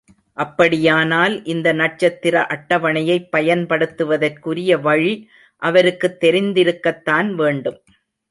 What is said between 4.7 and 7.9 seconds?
வழி அவருக்குத் தெரிந்திருக்கத்தான் வேண்டும்.